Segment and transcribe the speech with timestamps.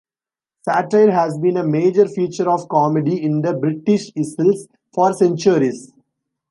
[0.63, 5.93] Satire has been a major feature of comedy in the British isles for centuries.